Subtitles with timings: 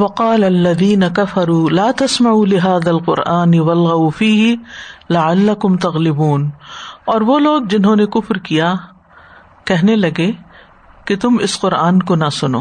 [0.00, 4.54] وقال الذين كفروا لا تسمعوا لهذا القرآن والغوا فيه
[5.10, 6.50] لعلكم تغلبون۔
[7.04, 8.74] اور وہ لوگ جنہوں نے کفر کیا،
[9.64, 10.32] کہنے لگے
[11.04, 12.60] کہ تم اس قرآن کو نہ سنو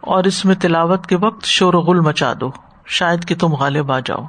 [0.00, 2.50] اور اس میں تلاوت کے وقت شور و غل مچا دو،
[2.86, 4.24] شاید کہ تم غالب آ جاؤ۔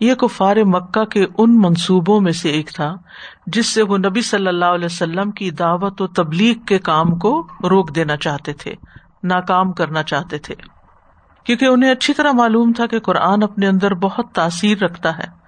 [0.00, 2.96] یہ کفار مکہ کے ان منصوبوں میں سے ایک تھا،
[3.46, 7.46] جس سے وہ نبی صلی اللہ علیہ وسلم کی دعوت و تبلیغ کے کام کو
[7.62, 8.74] روک دینا چاہتے تھے،
[9.22, 10.73] ناکام کرنا چاہتے تھے۔
[11.44, 15.44] کیونکہ انہیں اچھی طرح معلوم تھا کہ قرآن اپنے اندر بہت تاثیر رکھتا ہے۔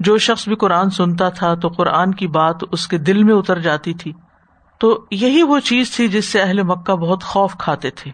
[0.00, 3.58] جو شخص بھی قرآن سنتا تھا تو قرآن کی بات اس کے دل میں اتر
[3.58, 4.12] جاتی تھی۔
[4.78, 8.10] تو یہی وہ چیز تھی جس سے اہل مکہ بہت خوف کھاتے تھے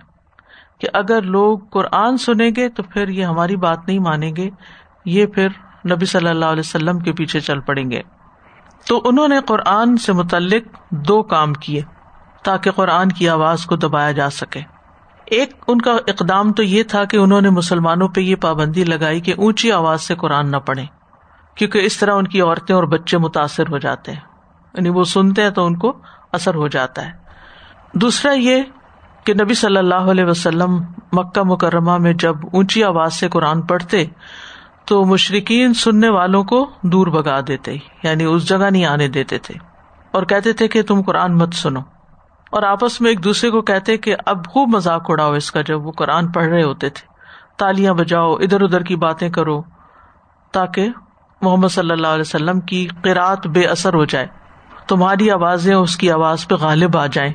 [0.80, 4.51] کہ اگر لوگ قرآن سنیں گے تو پھر یہ ہماری بات نہیں مانیں گے،
[5.05, 5.48] یہ پھر
[5.91, 8.03] نبی صلی اللہ علیہ وسلم کے پیچھے چل پڑیں گے۔
[8.89, 11.83] تو انہوں نے قرآن سے متعلق دو کام کیے
[12.45, 14.61] تاکہ قرآن کی آواز کو دبایا جا سکے۔
[15.33, 19.21] ایک ان کا اقدام تو یہ تھا کہ انہوں نے مسلمانوں پہ یہ پابندی لگائی
[19.21, 20.84] کہ اونچی آواز سے قرآن نہ پڑھے
[21.55, 24.21] کیونکہ اس طرح ان کی عورتیں اور بچے متاثر ہو جاتے ہیں۔
[24.75, 25.98] یعنی وہ سنتے ہیں تو ان کو
[26.33, 27.11] اثر ہو جاتا ہے۔
[27.95, 28.62] دوسرا یہ
[29.25, 34.05] کہ نبی صلی اللہ علیہ وسلم مکہ مکرمہ میں جب اونچی آواز سے قرآن پڑھتے،
[34.84, 39.55] تو مشرقین سننے والوں کو دور بگا دیتے یعنی اس جگہ نہیں آنے دیتے تھے۔
[40.11, 41.81] اور کہتے تھے کہ تم قرآن مت سنو۔
[42.53, 45.86] اور آپس میں ایک دوسرے کو کہتے کہ اب خوب مذاق اڑاؤ اس کا جب
[45.86, 47.06] وہ قرآن پڑھ رہے ہوتے تھے۔
[47.56, 49.62] تالیاں بجاؤ، ادھر ادھر کی باتیں کرو،
[50.53, 50.89] تاکہ
[51.42, 54.27] محمد صلی اللہ علیہ وسلم کی قرآت بے اثر ہو جائے۔
[54.89, 57.33] تمہاری آوازیں اس کی آواز پہ غالب آ جائیں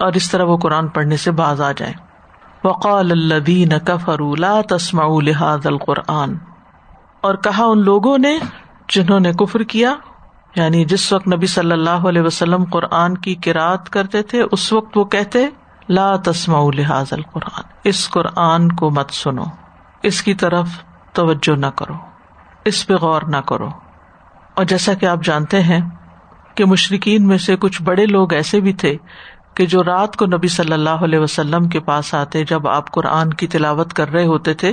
[0.00, 1.94] اور اس طرح وہ قرآن پڑھنے سے باز آ جائیں۔
[2.64, 6.36] وقال الدین کفر لا تسما لحاظ القرآن۔
[7.20, 8.38] اور کہا ان لوگوں نے
[8.88, 9.94] جنہوں نے کفر کیا
[10.54, 14.98] یعنی جس وقت نبی صلی اللہ علیہ وسلم قرآن کی کراط کرتے تھے، اس وقت
[14.98, 15.46] وہ کہتے،
[15.88, 19.44] لا تسما لحاظ القرآن، اس قرآن کو مت سنو،
[20.02, 20.68] اس کی طرف
[21.12, 21.94] توجہ نہ کرو،
[22.64, 23.68] اس پہ غور نہ کرو۔
[24.54, 25.80] اور جیسا کہ آپ جانتے ہیں
[26.54, 28.96] کہ مشرقین میں سے کچھ بڑے لوگ ایسے بھی تھے
[29.54, 33.32] کہ جو رات کو نبی صلی اللہ علیہ وسلم کے پاس آتے جب آپ قرآن
[33.32, 34.72] کی تلاوت کر رہے ہوتے تھے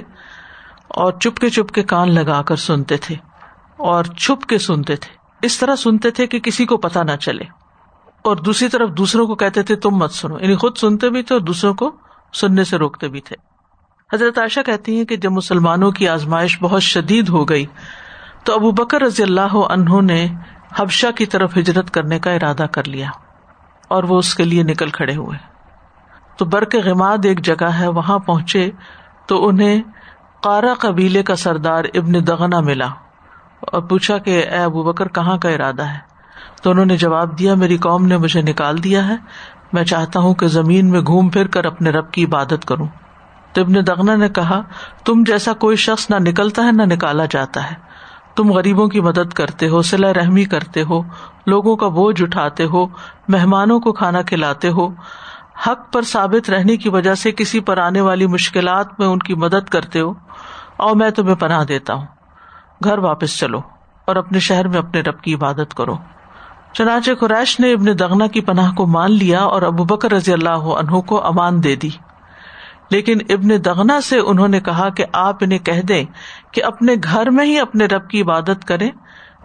[0.87, 3.15] اور چپ کے چپ کے کان لگا کر سنتے تھے
[3.77, 7.43] اور چھپ کے سنتے تھے۔ اس طرح سنتے تھے کہ کسی کو پتا نہ چلے
[8.21, 11.35] اور دوسری طرف دوسروں کو کہتے تھے تم مت سنو۔ یعنی خود سنتے بھی تھے
[11.35, 11.91] اور دوسروں کو
[12.33, 13.35] سننے سے روکتے بھی تھے۔
[14.13, 17.65] حضرت عائشہ کہتی ہیں کہ جب مسلمانوں کی آزمائش بہت شدید ہو گئی،
[18.43, 20.27] تو ابو بکر رضی اللہ عنہ نے
[20.75, 23.09] حبشہ کی طرف ہجرت کرنے کا ارادہ کر لیا
[23.87, 25.37] اور وہ اس کے لیے نکل کھڑے ہوئے۔
[26.37, 28.71] تو برق غماد ایک جگہ ہے، وہاں پہنچے
[29.25, 29.81] تو انہیں
[30.43, 32.87] کارا قبیلے کا سردار ابن دغنا ملا۔
[33.61, 35.97] اور پوچھا کہ اے ابو بکر، کہاں کا ارادہ ہے؟
[36.63, 39.15] تو انہوں نے جواب دیا، میری قوم نے مجھے نکال دیا ہے۔
[39.73, 42.87] میں چاہتا ہوں کہ زمین میں گھوم پھر کر اپنے رب کی عبادت کروں۔
[43.53, 44.61] تو ابن دغنا نے کہا،
[45.05, 47.75] تم جیسا کوئی شخص نہ نکلتا ہے، نہ نکالا جاتا ہے۔
[48.35, 51.01] تم غریبوں کی مدد کرتے ہو سلا رحمی کرتے ہو،
[51.45, 52.85] لوگوں کا بوجھ اٹھاتے ہو،
[53.27, 54.87] مہمانوں کو کھانا کھلاتے ہو۔
[55.67, 59.33] حق پر ثابت رہنے کی وجہ سے کسی پر آنے والی مشکلات میں ان کی
[59.33, 60.13] مدد کرتے ہو،
[60.77, 62.05] اور میں تمہیں پناہ دیتا ہوں۔
[62.83, 63.61] گھر واپس چلو
[64.05, 65.95] اور اپنے شہر میں اپنے رب کی عبادت کرو۔
[66.73, 70.49] چنانچہ قریش نے ابن دغنا کی پناہ کو مان لیا اور ابو بکر رضی اللہ
[70.49, 71.89] عنہ کو امان دے دی۔
[72.89, 76.05] لیکن ابن دغنا سے انہوں نے کہا کہ آپ انہیں کہہ دیں
[76.51, 78.89] کہ اپنے گھر میں ہی اپنے رب کی عبادت کرے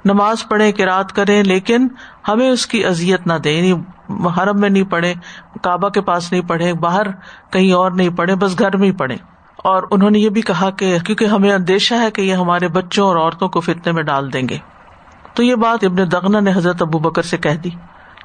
[0.05, 1.89] نماز پڑھے کہ رات کرے لیکن
[2.29, 3.73] ہمیں اس کی ازیت نہ دے یعنی
[4.39, 5.15] حرم میں نہیں پڑھے
[5.63, 7.07] کعبہ کے پاس نہیں پڑھے باہر
[7.51, 9.17] کہیں اور نہیں پڑھے بس گھر میں ہی پڑھے
[9.57, 13.07] اور انہوں نے یہ بھی کہا کہ کیونکہ ہمیں اندیشہ ہے کہ یہ ہمارے بچوں
[13.07, 14.59] اور عورتوں کو فتنے میں ڈال دیں گے۔
[15.35, 17.71] تو یہ بات ابن دغنا نے حضرت ابو بکر سے کہہ دی۔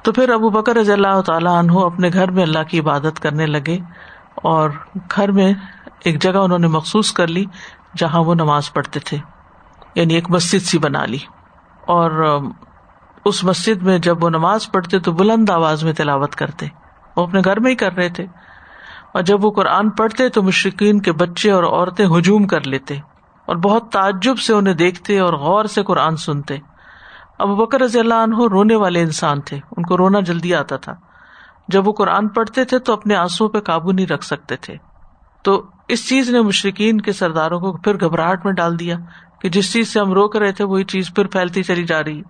[0.02, 3.46] تو پھر ابو بکر رضی اللہ تعالیٰ عنہ اپنے گھر میں اللہ کی عبادت کرنے
[3.46, 3.78] لگے
[4.34, 4.70] اور
[5.16, 5.52] گھر میں
[6.04, 7.44] ایک جگہ انہوں نے مخصوص کر لی
[7.96, 9.18] جہاں وہ نماز پڑھتے تھے
[9.94, 11.18] یعنی ایک مسجد سی بنا لی۔
[11.86, 12.40] اور
[13.24, 16.66] اس مسجد میں جب وہ نماز پڑھتے تو بلند آواز میں تلاوت کرتے۔
[17.16, 18.26] وہ اپنے گھر میں ہی کر رہے تھے۔
[19.14, 22.94] اور جب وہ قرآن پڑھتے تو مشرقین کے بچے اور عورتیں ہجوم کر لیتے
[23.46, 26.56] اور بہت تعجب سے انہیں دیکھتے اور غور سے قرآن سنتے۔
[27.38, 30.92] اب بکر رضی اللہ عنہ رونے والے انسان تھے، ان کو رونا جلدی آتا تھا۔
[31.68, 34.76] جب وہ قرآن پڑھتے تھے تو اپنے آنسو پہ قابو نہیں رکھ سکتے تھے۔
[35.42, 38.96] تو اس چیز نے مشرقین کے سرداروں کو پھر گھبراہٹ میں ڈال دیا
[39.40, 42.22] کہ جس چیز سے ہم روک رہے تھے وہی چیز پھر پھیلتی چلی جا رہی۔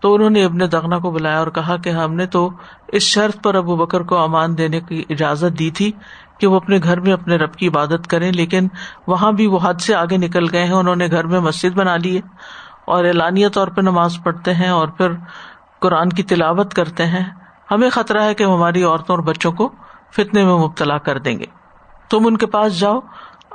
[0.00, 2.50] تو انہوں نے ابن دغنا کو بلایا اور کہا کہ ہم نے تو
[2.88, 5.92] اس شرط پر ابو بکر کو امان دینے کی اجازت دی تھی
[6.38, 8.68] کہ وہ اپنے گھر میں اپنے رب کی عبادت کریں، لیکن
[9.06, 11.96] وہاں بھی وہ حد سے آگے نکل گئے ہیں، انہوں نے گھر میں مسجد بنا
[11.96, 12.20] لی ہے
[12.84, 15.12] اور اعلانیہ طور پہ نماز پڑھتے ہیں اور پھر
[15.80, 17.24] قرآن کی تلاوت کرتے ہیں۔
[17.70, 19.68] ہمیں خطرہ ہے کہ ہماری عورتوں اور بچوں کو
[20.16, 21.46] فتنے میں مبتلا کر دیں گے۔
[22.10, 23.00] تم ان کے پاس جاؤ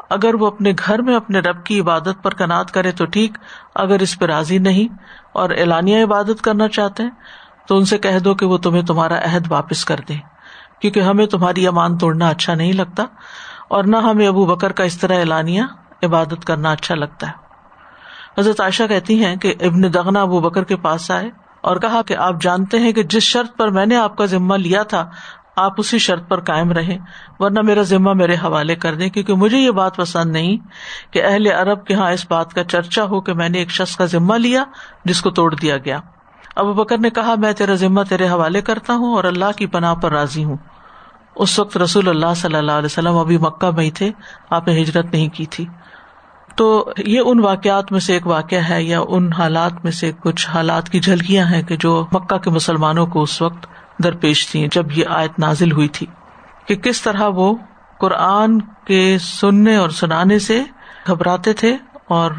[0.10, 3.38] اگر وہ اپنے گھر میں اپنے رب کی عبادت پر کنات کرے تو ٹھیک،
[3.76, 4.88] اگر اس پہ راضی نہیں
[5.34, 7.10] اور اعلانیہ عبادت کرنا چاہتے ہیں،
[7.68, 10.18] تو ان سے کہہ دو کہ وہ تمہیں تمہارا عہد واپس کر دیں،
[10.80, 13.06] کیونکہ ہمیں تمہاری امان توڑنا اچھا نہیں لگتا
[13.68, 15.62] اور نہ ہمیں ابو بکر کا اس طرح اعلانیہ
[16.04, 17.44] عبادت کرنا اچھا لگتا ہے۔
[18.38, 21.30] حضرت عائشہ کہتی ہیں کہ ابن دغنا ابو بکر کے پاس آئے
[21.62, 24.56] اور کہا کہ آپ جانتے ہیں کہ جس شرط پر میں نے آپ کا ذمہ
[24.56, 25.10] لیا تھا
[25.56, 26.98] آپ اسی شرط پر قائم رہے
[27.40, 30.58] ورنہ میرا ذمہ میرے حوالے کر دیں، کیونکہ مجھے یہ بات پسند نہیں
[31.12, 33.96] کہ اہل عرب کے یہاں اس بات کا چرچا ہو کہ میں نے ایک شخص
[33.96, 34.64] کا ذمہ لیا
[35.06, 36.00] جس کو توڑ دیا گیا۔
[36.56, 39.94] ابو بکر نے کہا، میں تیرا ذمہ تیرے حوالے کرتا ہوں اور اللہ کی پناہ
[39.94, 40.58] پر راضی ہوں۔
[41.36, 44.12] اس وقت رسول اللہ صلی اللہ علیہ وسلم ابھی مکہ میں ہی تھے،
[44.50, 45.66] آپ نے ہجرت نہیں کی تھی۔
[46.56, 50.50] تو یہ ان واقعات میں سے ایک واقعہ ہے یا ان حالات میں سے کچھ
[50.50, 53.68] حالات کی جھلکیاں ہیں کہ جو مکہ کے مسلمانوں کو اس وقت
[54.04, 56.08] درپیش تھی جب یہ آیت نازل ہوئی تھی
[56.68, 57.56] کہ کس طرح وہ
[58.00, 60.64] قرآن کے سننے اور سنانے سے
[61.08, 61.78] گھبراتے تھے
[62.08, 62.32] اور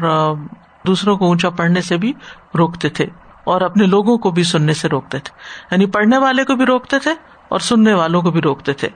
[0.87, 2.13] دوسروں کو اونچا پڑھنے سے بھی
[2.57, 3.05] روکتے تھے
[3.43, 5.37] اور اپنے لوگوں کو بھی سننے سے روکتے تھے۔
[5.71, 7.11] یعنی پڑھنے والے کو بھی روکتے تھے
[7.49, 8.89] اور سننے والوں کو بھی روکتے تھے۔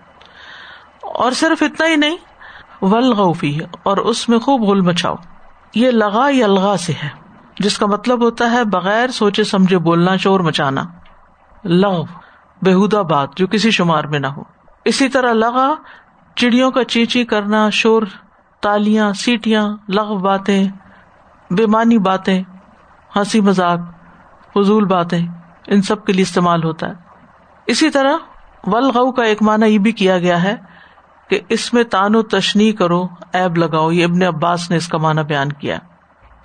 [1.02, 2.18] اور صرف اتنا ہی نہیں
[2.82, 5.16] ولغفی اور اس میں خوب گل مچاؤ۔
[5.76, 7.10] یہ لگا یا الغا سے ہے،
[7.60, 10.84] جس کا مطلب ہوتا ہے بغیر سوچے سمجھے بولنا شور مچانا۔
[11.64, 12.04] لغ
[12.62, 14.44] بےحدہ بات جو کسی شمار میں نہ ہو۔
[14.86, 15.76] اسی طرح لگا
[16.36, 18.02] چڑیوں کا چیچی کرنا، شور،
[18.62, 20.68] تالیاں، سیٹیاں، لغ باتیں،
[21.50, 22.44] بےمانی باتیں،
[23.16, 23.80] ہنسی مذاق،
[24.54, 25.28] فضول باتیں،
[25.68, 26.94] ان سب کے لیے استعمال ہوتا ہے۔
[27.68, 28.14] اسی طرح
[28.64, 30.56] ولغ کا ایک معنی یہ بھی کیا گیا ہے
[31.30, 34.98] کہ اس میں تان و تشنی کرو ایب لگاؤ، یہ ابن عباس نے اس کا
[34.98, 35.78] معنی بیان کیا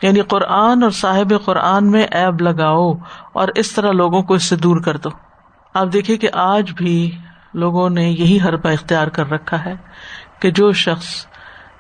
[0.03, 2.93] یعنی قرآن اور صاحب قرآن میں ایب لگاؤ
[3.33, 5.09] اور اس طرح لوگوں کو اس سے دور کر دو۔
[5.77, 7.19] آپ دیکھیے کہ آج بھی
[7.55, 9.75] لوگوں نے یہی حربہ اختیار کر رکھا ہے
[10.41, 11.27] کہ جو شخص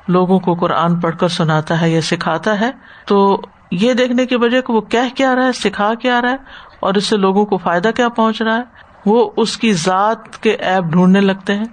[0.08, 2.70] لوگوں کو قرآن پڑھ کر سناتا ہے یا سکھاتا ہے،
[3.06, 3.40] تو
[3.70, 6.36] یہ دیکھنے کی وجہ کہ وہ کہہ کیا رہا ہے، سکھا کیا رہا ہے،
[6.80, 8.62] اور اس سے لوگوں کو فائدہ کیا پہنچ رہا ہے؟
[9.06, 11.64] وہ اس کی ذات کے ایپ ڈھونڈنے لگتے ہیں۔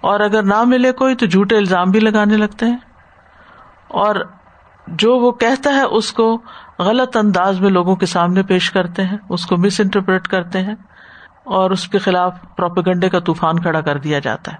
[0.00, 2.78] اور اگر نہ ملے کوئی تو جھوٹے الزام بھی لگانے لگتے ہیں۔
[3.88, 4.16] اور
[4.86, 6.42] جو وہ کہتا ہے اس کو
[6.78, 10.74] غلط انداز میں لوگوں کے سامنے پیش کرتے ہیں، اس کو مس انٹرپریٹ کرتے ہیں۔
[11.44, 14.56] اور اس کے خلاف پروپیگنڈے کا طوفان کھڑا کر دیا جاتا ہے۔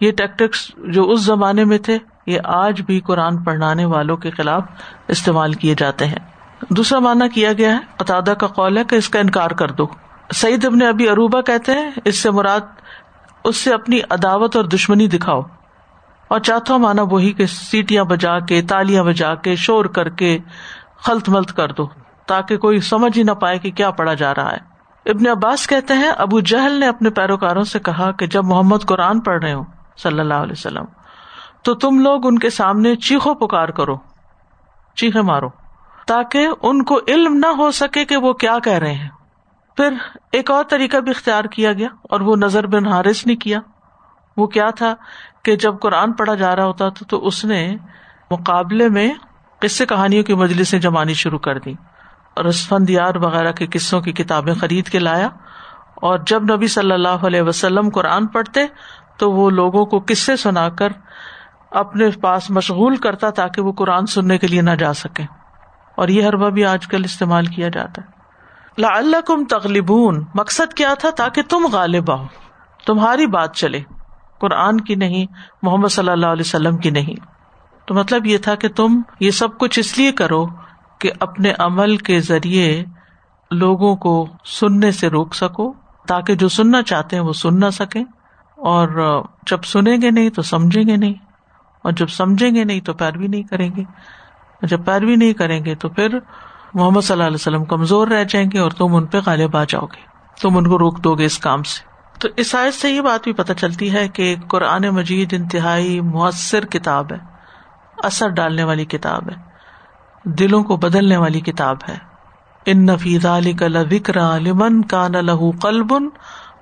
[0.00, 4.62] یہ ٹیکٹکس جو اس زمانے میں تھے، یہ آج بھی قرآن پڑھانے والوں کے خلاف
[5.08, 6.18] استعمال کیے جاتے ہیں۔
[6.70, 9.86] دوسرا مانا کیا گیا ہے؟ قطع کا قول ہے کہ اس کا انکار کر دو۔
[10.34, 12.60] سعید ابن ابھی اروبا کہتے ہیں، اس سے مراد
[13.44, 15.40] اس سے اپنی عداوت اور دشمنی دکھاؤ۔
[16.28, 20.38] اور چوتھا مانا وہی کہ سیٹیاں بجا کے، تالیاں بجا کے، شور کر کے،
[20.98, 21.86] خلط ملت کر دو،
[22.26, 24.71] تاکہ کوئی سمجھ ہی نہ پائے کہ کیا پڑھا جا رہا ہے۔
[25.06, 29.20] ابن عباس کہتے ہیں، ابو جہل نے اپنے پیروکاروں سے کہا کہ جب محمد قرآن
[29.20, 29.62] پڑھ رہے ہو
[29.96, 30.84] صلی اللہ علیہ وسلم،
[31.62, 33.96] تو تم لوگ ان کے سامنے چیخو پکار کرو،
[34.96, 35.48] چیخے مارو،
[36.06, 39.08] تاکہ ان کو علم نہ ہو سکے کہ وہ کیا کہہ رہے ہیں۔
[39.76, 39.94] پھر
[40.32, 43.60] ایک اور طریقہ بھی اختیار کیا گیا، اور وہ نظر بن حارث نے کیا۔
[44.36, 44.94] وہ کیا تھا
[45.44, 47.76] کہ جب قرآن پڑھا جا رہا ہوتا تھا، تو اس نے
[48.30, 49.08] مقابلے میں
[49.62, 51.74] قصے کہانیوں کی مجلسیں جمانی شروع کر دی
[52.36, 55.28] اور وغیرہ کے قصوں کی کتابیں خرید کے لایا
[55.94, 58.60] اور جب نبی صلی اللہ علیہ وسلم قرآن پڑھتے
[59.16, 60.88] تو وہ لوگوں کو قصے سنا کر
[61.70, 65.22] اپنے پاس مشغول کرتا تاکہ وہ قرآن سننے کے لیے نہ جا سکے
[65.96, 68.12] اور یہ حربہ بھی آج کل استعمال کیا جاتا ہے۔
[68.78, 72.24] لا اللہ کم تغلبون، مقصد کیا تھا تاکہ تم غالب آؤ،
[72.86, 73.80] تمہاری بات چلے۔
[74.40, 75.26] قرآن کی نہیں،
[75.62, 77.26] محمد صلی اللہ علیہ وسلم کی نہیں۔
[77.86, 80.46] تو مطلب یہ تھا کہ تم یہ سب کچھ اس لیے کرو
[81.02, 82.84] کہ اپنے عمل کے ذریعے
[83.50, 85.72] لوگوں کو سننے سے روک سکو،
[86.08, 88.04] تاکہ جو سننا چاہتے ہیں وہ سن نہ سکیں۔
[88.56, 88.88] اور
[89.50, 91.14] جب سنیں گے نہیں تو سمجھیں گے نہیں۔
[91.82, 95.64] اور جب سمجھیں گے نہیں تو پیروی نہیں کریں گے۔ اور جب پیروی نہیں کریں
[95.64, 96.18] گے تو پھر
[96.74, 99.64] محمد صلی اللہ علیہ وسلم کمزور رہ جائیں گے اور تم ان پہ غالب آ
[99.64, 100.02] جاؤ گے۔
[100.40, 101.84] تم ان کو روک دو گے اس کام سے۔
[102.20, 106.66] تو اس آیت سے یہ بات بھی پتہ چلتی ہے کہ قرآن مجید انتہائی مؤثر
[106.66, 107.18] کتاب ہے،
[108.02, 109.51] اثر ڈالنے والی کتاب ہے۔
[110.24, 111.96] دلوں کو بدلنے والی کتاب ہے۔
[112.66, 115.50] ان نفیز علی کا لکر لمن کا نہ لہو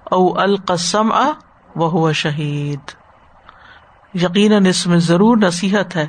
[0.05, 1.13] او القسم
[1.77, 2.81] وہ شہید
[4.15, 6.07] یقیناً اس میں ضرور نصیحت ہے۔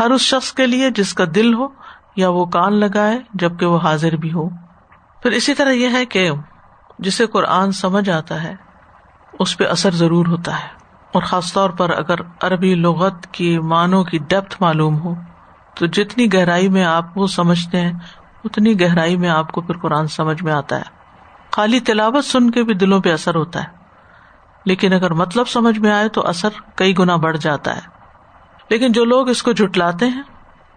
[0.00, 1.68] ہر اس شخص کے لیے جس کا دل ہو
[2.16, 4.48] یا وہ کان لگائے جبکہ وہ حاضر بھی ہو۔
[5.22, 6.30] پھر اسی طرح یہ ہے کہ
[6.98, 8.54] جسے قرآن سمجھ آتا ہے،
[9.38, 10.68] اس پہ اثر ضرور ہوتا ہے۔
[11.12, 15.14] اور خاص طور پر اگر عربی لغت کی معنوں کی ڈیپتھ معلوم ہو۔
[15.74, 17.92] تو جتنی گہرائی میں آپ وہ سمجھتے ہیں،
[18.44, 21.00] اتنی گہرائی میں آپ کو پھر قرآن سمجھ میں آتا ہے۔
[21.52, 23.68] خالی تلاوت سن کے بھی دلوں پہ اثر ہوتا ہے۔
[24.64, 27.80] لیکن اگر مطلب سمجھ میں آئے تو اثر کئی گنا بڑھ جاتا ہے۔
[28.70, 30.22] لیکن جو لوگ اس کو جٹلاتے ہیں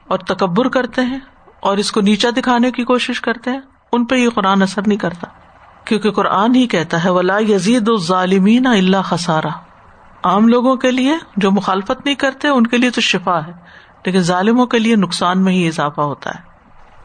[0.08, 1.20] اور تکبر کرتے ہیں
[1.60, 4.98] اور اس کو نیچا دکھانے کی کوشش کرتے ہیں، ان پہ یہ قرآن اثر نہیں
[4.98, 5.28] کرتا۔
[5.86, 9.48] کیونکہ قرآن ہی کہتا ہے، ولا یزید الظالمین اللہ خسارا۔
[10.24, 13.52] عام لوگوں کے لیے جو مخالفت نہیں کرتے، ان کے لیے تو شفا ہے۔
[14.06, 16.40] لیکن ظالموں کے لیے نقصان میں ہی اضافہ ہوتا ہے۔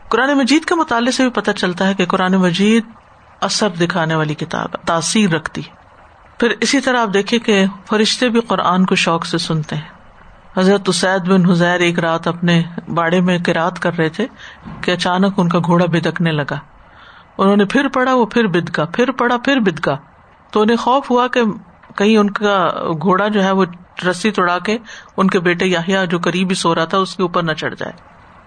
[0.08, 2.84] قرآن مجید کے مطالعے سے بھی پتہ چلتا ہے کہ قرآن مجید
[3.40, 5.70] اثر دکھانے والی کتاب تاثیر رکھتی ہے۔
[6.38, 9.98] پھر اسی طرح آپ دیکھیں کہ فرشتے بھی قرآن کو شوق سے سنتے ہیں۔
[10.56, 12.62] حضرت اسید بن حزیر ایک رات اپنے
[12.94, 14.26] باڑے میں کراط کر رہے تھے
[14.80, 16.58] کہ اچانک ان کا گھوڑا بدکنے لگا۔
[17.38, 19.96] انہوں نے پھر پڑا وہ پھر بدکا، پھر پڑا پھر بدکا۔
[20.50, 21.40] تو انہیں خوف ہوا کہ
[21.98, 22.68] کہیں ان کا
[23.02, 23.64] گھوڑا جو ہے وہ
[24.10, 24.78] رسی توڑا کے
[25.16, 27.92] ان کے بیٹے یا جو قریبی سو رہا تھا، اس کے اوپر نہ چڑھ جائے۔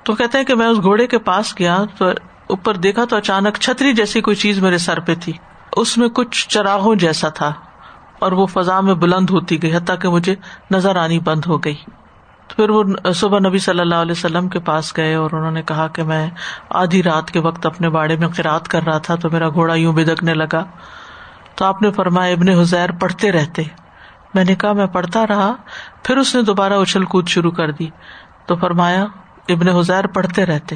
[0.04, 2.06] تو کہتے ہیں کہ میں اس گھوڑے کے پاس گیا تو
[2.50, 5.34] اوپر دیکھا تو اچانک چھتری جیسی کوئی چیز میرے سر پہ تھی۔
[5.78, 7.54] اس میں کچھ چراغوں جیسا تھا
[8.20, 10.36] اور وہ فضا میں بلند ہوتی گئی، حتیٰ کہ مجھے
[10.72, 11.76] نظر آنی بند ہو گئی۔
[12.48, 12.84] تو پھر وہ
[13.16, 16.30] صبح نبی صلی اللہ علیہ وسلم کے پاس گئے اور انہوں نے کہا کہ میں
[16.70, 19.94] آدھی رات کے وقت اپنے باڑے میں قرات کر رہا تھا تو میرا گھوڑا یوں
[19.94, 20.64] بدکنے لگا۔
[21.62, 23.64] تو آپ نے فرمایا، ابن حزیر پڑھتے رہتے۔
[24.34, 25.54] میں نے کہا، میں پڑھتا رہا،
[26.04, 27.88] پھر اس نے دوبارہ اچھل کود شروع کر دی۔
[28.46, 29.06] تو فرمایا،
[29.50, 30.76] ابن حزیر پڑھتے رہتے۔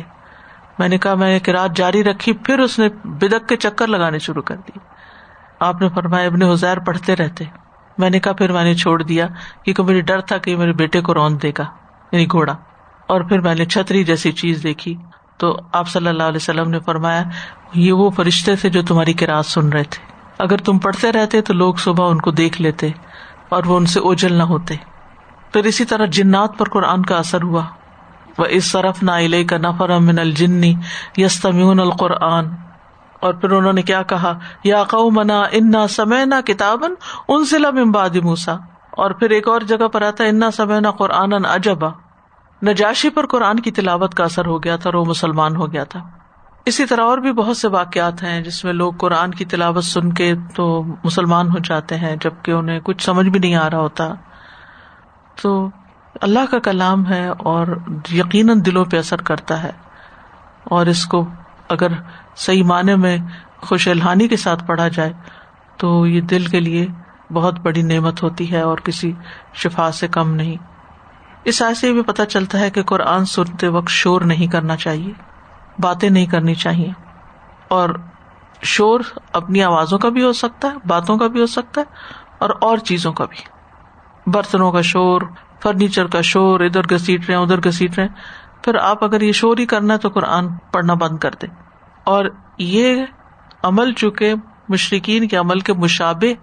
[0.79, 4.41] میں نے کہا، میں رات جاری رکھی، پھر اس نے بدک کے چکر لگانے شروع
[4.41, 4.79] کر دی۔
[5.59, 7.45] آپ نے فرمایا، ابن حزیر پڑھتے رہتے۔
[7.97, 9.27] میں نے کہا، پھر میں نے چھوڑ دیا،
[9.63, 11.65] کیونکہ مجھے ڈر تھا کہ میرے بیٹے کو رون دے گا
[12.11, 12.53] یعنی گھوڑا۔
[13.07, 14.97] اور پھر میں نے چھتری جیسی چیز دیکھی۔
[15.37, 17.23] تو آپ صلی اللہ علیہ وسلم نے فرمایا،
[17.73, 21.53] یہ وہ فرشتے تھے جو تمہاری کراط سن رہے تھے۔ اگر تم پڑھتے رہتے تو
[21.53, 22.89] لوگ صبح ان کو دیکھ لیتے
[23.49, 24.75] اور وہ ان سے اوجل نہ ہوتے۔
[25.53, 27.63] پھر اسی طرح جنات پر قرآن کا اثر ہوا۔
[28.37, 30.73] وہ اس طرف نہ علیہ کا نفر امن الجنی
[31.17, 32.45] یستمیون القرآن۔
[33.19, 36.93] اور پھر انہوں نے کیا کہا؟ یا قو منا انا سمے نہ کتابن
[37.27, 38.53] ان ضلع امباد موسا
[38.91, 41.89] اور پھر ایک اور جگہ پر آتا انا سمے نہ قرآن اجبا
[42.63, 45.83] نجاشی پر قرآن کی تلاوت کا اثر ہو گیا تھا اور وہ مسلمان ہو گیا
[45.83, 45.99] تھا۔
[46.65, 50.13] اسی طرح اور بھی بہت سے واقعات ہیں جس میں لوگ قرآن کی تلاوت سن
[50.13, 54.13] کے تو مسلمان ہو جاتے ہیں جبکہ انہیں کچھ سمجھ بھی نہیں آ رہا ہوتا۔
[55.41, 55.69] تو
[56.21, 57.67] اللہ کا کلام ہے اور
[58.11, 59.71] یقیناً دلوں پہ اثر کرتا ہے۔
[60.63, 61.27] اور اس کو
[61.69, 61.87] اگر
[62.35, 63.17] صحیح معنی میں
[63.61, 65.13] خوش الحانی کے ساتھ پڑھا جائے
[65.77, 66.87] تو یہ دل کے لیے
[67.33, 69.13] بہت بڑی نعمت ہوتی ہے اور کسی
[69.53, 70.55] شفا سے کم نہیں۔
[71.43, 75.34] اس ایسے بھی پتہ چلتا ہے کہ قرآن سنتے وقت شور نہیں کرنا چاہیے۔
[75.79, 76.89] باتیں نہیں کرنی چاہیے۔
[77.67, 77.89] اور
[78.61, 78.99] شور
[79.33, 81.85] اپنی آوازوں کا بھی ہو سکتا ہے، باتوں کا بھی ہو سکتا ہے،
[82.37, 83.55] اور اور چیزوں کا بھی۔
[84.31, 85.21] برتنوں کا شور،
[85.63, 88.07] فرنیچر کا شور، ادھر گسیٹ رہے، ادھر گسیٹ رہے۔
[88.61, 91.55] پھر آپ اگر یہ شور ہی کرنا ہے تو قرآن پڑھنا بند کر دیں۔
[92.03, 92.25] اور
[92.57, 93.05] یہ
[93.63, 94.33] عمل چونکہ
[94.69, 96.33] مشرقین کے عمل کے مشابے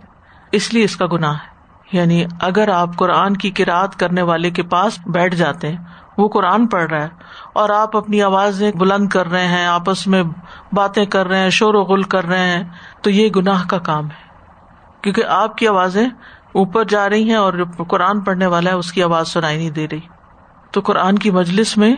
[0.52, 1.52] اس لیے اس کا گناہ ہے۔
[1.92, 5.76] یعنی اگر آپ قرآن کی کراط کرنے والے کے پاس بیٹھ جاتے ہیں
[6.18, 7.08] وہ قرآن پڑھ رہا ہے
[7.52, 10.22] اور آپ اپنی آوازیں بلند کر رہے ہیں، آپس میں
[10.72, 12.64] باتیں کر رہے ہیں، شور و غل کر رہے ہیں،
[13.02, 14.28] تو یہ گناہ کا کام ہے۔
[15.00, 16.06] کیونکہ آپ کی آوازیں
[16.52, 17.52] اوپر جا رہی ہیں اور
[17.88, 20.00] قرآن پڑھنے والا ہے، اس کی آواز سنائی نہیں دے رہی۔
[20.70, 21.96] تو قرآن کی مجلس میں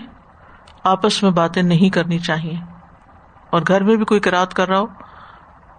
[0.85, 2.55] آپس میں باتیں نہیں کرنی چاہیے۔
[3.51, 4.87] اور گھر میں بھی کوئی کراط کر رہا ہو،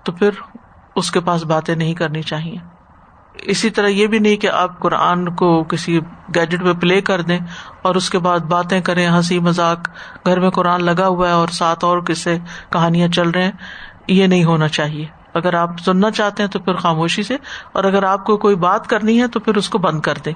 [0.04, 0.30] تو پھر
[0.96, 2.75] اس کے پاس باتیں نہیں کرنی چاہیے۔
[3.42, 6.00] اسی طرح یہ بھی نہیں کہ آپ قرآن کو کسی
[6.36, 7.39] گیجٹ پہ پلے کر دیں
[7.82, 9.88] اور اس کے بعد باتیں کریں، ہنسی مذاق،
[10.25, 12.38] گھر میں قرآن لگا ہوا ہے اور ساتھ اور کسے
[12.70, 13.51] کہانیاں چل رہے ہیں،
[14.08, 17.36] یہ نہیں ہونا چاہیے۔ اگر آپ سننا چاہتے ہیں تو پھر خاموشی سے،
[17.72, 20.34] اور اگر آپ کو کوئی بات کرنی ہے تو پھر اس کو بند کر دیں۔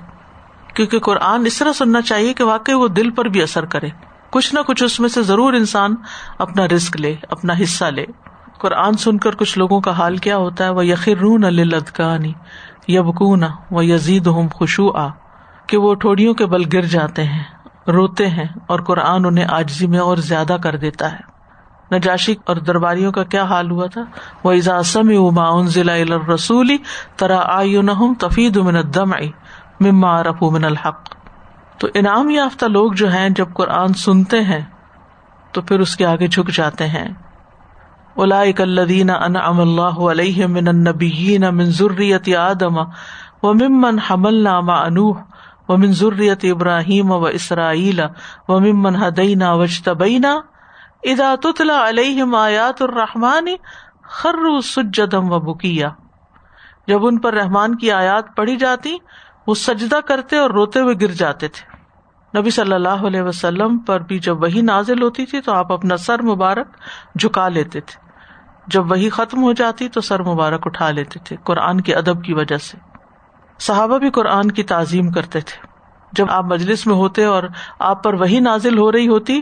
[0.75, 3.89] کیونکہ قرآن اس طرح سننا چاہیے کہ واقعی وہ دل پر بھی اثر کرے۔
[4.29, 5.95] کچھ نہ کچھ اس میں سے ضرور انسان
[6.37, 8.05] اپنا رسک لے، اپنا حصہ لے۔
[8.57, 12.33] قرآن سن کر کچھ لوگوں کا حال کیا ہوتا ہے؟ وہ یقین الدکانی
[12.87, 15.07] یبکون و یزید ہوں خوشو آ
[15.67, 17.43] کہ وہ ٹھوڑیوں کے بل گر جاتے ہیں،
[17.87, 21.29] روتے ہیں اور قرآن انہیں آجزی میں اور زیادہ کر دیتا ہے۔
[21.97, 24.01] نجاشی اور درباریوں کا کیا حال ہوا تھا؟
[24.43, 26.77] وہ اضاسم اما ضلع رسولی
[27.15, 27.81] ترا آئی
[28.19, 29.11] تفید من دم
[29.79, 31.15] مما رف من الحق۔
[31.77, 34.61] تو انعام یافتہ لوگ جو ہیں، جب قرآن سنتے ہیں،
[35.51, 37.07] تو پھر اس کے آگے جھک جاتے ہیں۔
[38.21, 42.77] الدین انعم اللہ علیہ من النبیین من ذریت آدم
[43.43, 45.21] و ممن حملنا مع نوح
[45.69, 48.01] و من ذریت ابراہیم و اسرائیل
[48.47, 50.39] و ممن ہدینا وجتبینا
[51.03, 53.47] اذا تتلا علیہم آیات الرحمن
[54.03, 55.89] خروا سجدم و بکیا۔
[56.87, 58.97] جب ان پر رحمان کی آیات پڑھی جاتی،
[59.47, 61.77] وہ سجدہ کرتے اور روتے ہوئے گر جاتے تھے۔
[62.39, 65.97] نبی صلی اللہ علیہ وسلم پر بھی جب وہی نازل ہوتی تھی تو آپ اپنا
[65.97, 66.67] سر مبارک
[67.19, 68.08] جھکا لیتے تھے۔
[68.71, 72.33] جب وہی ختم ہو جاتی تو سر مبارک اٹھا لیتے تھے قرآن کے ادب کی
[72.33, 72.77] وجہ سے۔
[73.59, 75.67] صحابہ بھی قرآن کی تعظیم کرتے تھے۔
[76.13, 77.43] جب آپ مجلس میں ہوتے اور
[77.79, 79.41] آپ پر وہی نازل ہو رہی ہوتی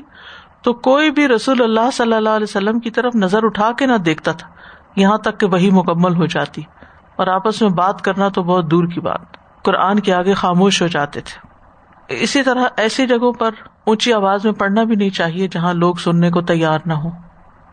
[0.62, 3.98] تو کوئی بھی رسول اللہ صلی اللہ علیہ وسلم کی طرف نظر اٹھا کے نہ
[3.98, 4.48] دیکھتا تھا۔
[4.96, 6.62] یہاں تک کہ وہی مکمل ہو جاتی
[7.16, 10.88] اور آپس میں بات کرنا تو بہت دور کی بات۔ قرآن کے آگے خاموش ہو
[10.88, 11.48] جاتے تھے۔
[12.16, 13.50] اسی طرح ایسی جگہوں پر
[13.86, 17.27] اونچی آواز میں پڑھنا بھی نہیں چاہیے جہاں لوگ سننے کو تیار نہ ہو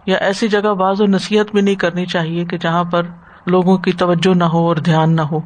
[0.06, 3.02] یا ایسی جگہ باز و نصیحت بھی نہیں کرنی چاہیے کہ جہاں پر
[3.46, 5.38] لوگوں کی توجہ نہ ہو اور دھیان نہ ہو۔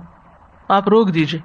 [0.69, 1.41] آپ روک دیجیے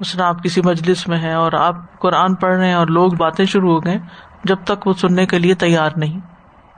[0.00, 3.44] مثلاً آپ کسی مجلس میں ہیں اور آپ قرآن پڑھ رہے ہیں اور لوگ باتیں
[3.44, 3.98] شروع ہو گئے
[4.44, 6.20] جب تک وہ سننے کے لیے تیار نہیں۔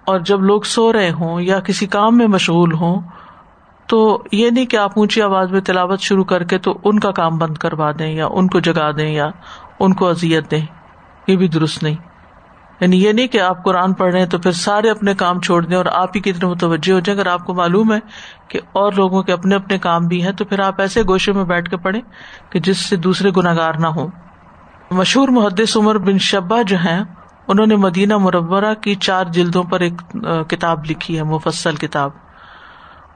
[0.07, 3.01] اور جب لوگ سو رہے ہوں یا کسی کام میں مشغول ہوں
[3.87, 7.11] تو یہ نہیں کہ آپ اونچی آواز میں تلاوت شروع کر کے تو ان کا
[7.11, 9.27] کام بند کروا دیں یا ان کو جگا دیں یا
[9.81, 10.67] ان کو ازیت دیں۔
[11.27, 12.16] یہ بھی درست نہیں۔
[12.81, 15.65] یعنی یہ نہیں کہ آپ قرآن پڑھ رہے ہیں تو پھر سارے اپنے کام چھوڑ
[15.65, 17.99] دیں اور آپ ہی کتنے متوجہ ہو جائیں۔ اگر آپ کو معلوم ہے
[18.49, 21.45] کہ اور لوگوں کے اپنے اپنے کام بھی ہیں تو پھر آپ ایسے گوشے میں
[21.45, 22.01] بیٹھ کے پڑھیں
[22.51, 24.09] کہ جس سے دوسرے گناگار نہ ہوں۔
[24.91, 27.01] مشہور محدث عمر بن شبہ جو ہیں،
[27.49, 30.03] انہوں نے مدینہ مربرہ کی چار جلدوں پر ایک
[30.49, 32.11] کتاب لکھی ہے، مفصل کتاب۔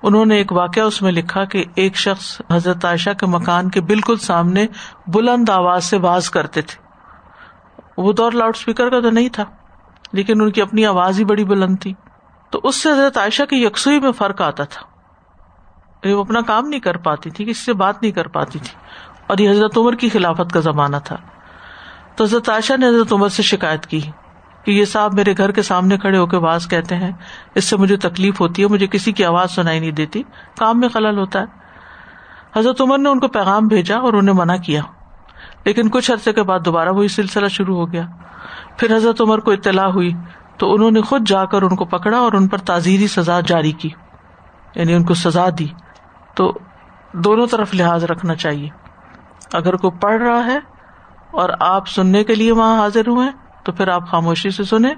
[0.02, 3.80] انہوں نے ایک واقعہ اس میں لکھا کہ ایک شخص حضرت عائشہ کے مکان کے
[3.80, 4.66] بالکل سامنے
[5.06, 6.79] بلند آواز سے باز کرتے تھے۔
[8.02, 9.44] وہ دور لاؤڈ اسپیکر کا تو نہیں تھا،
[10.12, 11.94] لیکن ان کی اپنی آواز ہی بڑی بلند تھی۔
[12.50, 14.82] تو اس سے حضرت عائشہ کی یکسوئی میں فرق آتا تھا۔
[16.08, 18.74] وہ اپنا کام نہیں کر پاتی تھی کسی سے بات نہیں کر پاتی تھی۔
[19.26, 21.16] اور یہ حضرت عمر کی خلافت کا زمانہ تھا۔
[22.16, 24.00] تو حضرت عائشہ نے حضرت عمر سے شکایت کی
[24.64, 27.12] کہ یہ صاحب میرے گھر کے سامنے کھڑے ہو کے آواز کہتے ہیں،
[27.54, 30.22] اس سے مجھے تکلیف ہوتی ہے، مجھے کسی کی آواز سنائی نہیں دیتی۔
[30.58, 31.44] کام میں خلل ہوتا ہے۔
[32.58, 34.82] حضرت عمر نے ان کو پیغام بھیجا اور انہیں منع کیا۔
[35.64, 38.02] لیکن کچھ عرصے کے بعد دوبارہ وہی سلسلہ شروع ہو گیا۔
[38.76, 40.12] پھر حضرت عمر کو اطلاع ہوئی
[40.56, 43.72] تو انہوں نے خود جا کر ان کو پکڑا اور ان پر تعزیری سزا جاری
[43.72, 43.88] کی
[44.74, 45.66] یعنی ان کو سزا دی۔
[46.34, 46.52] تو
[47.12, 48.68] دونوں طرف لحاظ رکھنا چاہیے۔
[49.52, 50.58] اگر کوئی پڑھ رہا ہے
[51.30, 53.28] اور آپ سننے کے لیے وہاں حاضر ہوئے
[53.64, 54.94] تو پھر آپ خاموشی سے سنیں۔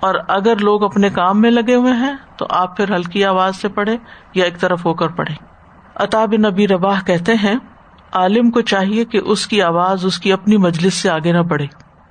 [0.00, 3.68] اور اگر لوگ اپنے کام میں لگے ہوئے ہیں تو آپ پھر ہلکی آواز سے
[3.68, 3.96] پڑھے
[4.34, 5.34] یا ایک طرف ہو کر پڑھے
[5.94, 7.54] اطاب نبی رباح کہتے ہیں
[8.14, 11.66] عالم کو چاہیے کہ اس کی آواز، اس کی اپنی مجلس سے آگے نہ بڑھے۔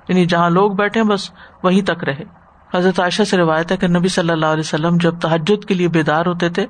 [0.08, 1.30] یعنی جہاں لوگ بیٹھے بس
[1.62, 5.18] وہیں تک رہے۔ حضرت عائشہ سے روایت ہے کہ نبی صلی اللہ علیہ وسلم جب
[5.18, 6.66] تحجد کے لیے بیدار ہوتے تھے،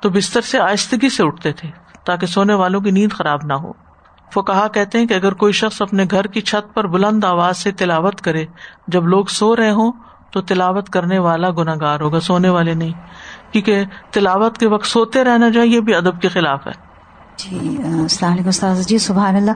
[0.00, 1.70] تو بستر سے آہستگی سے اٹھتے تھے
[2.04, 3.72] تاکہ سونے والوں کی نیند خراب نہ ہو۔
[4.36, 7.56] وہ کہا کہتے ہیں کہ اگر کوئی شخص اپنے گھر کی چھت پر بلند آواز
[7.56, 8.46] سے تلاوت کرے،
[8.88, 9.92] جب لوگ سو رہے ہوں،
[10.32, 12.92] تو تلاوت کرنے والا گناگار ہوگا، سونے والے نہیں۔
[13.52, 16.89] کیونکہ تلاوت کے وقت سوتے رہنا جو یہ بھی ادب کے خلاف ہے۔
[17.40, 19.50] جی السلام علیکم استاذ جی سبحان اللہ،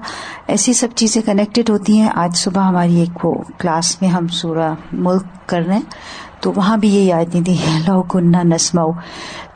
[0.46, 4.72] ایسی سب چیزیں کنیکٹڈ ہوتی ہیں۔ آج صبح ہماری ایک وہ کلاس میں ہم سورہ
[4.92, 8.90] ملک کر رہے ہیں، تو وہاں بھی یہی آتی تھی لو کنہ نسماؤ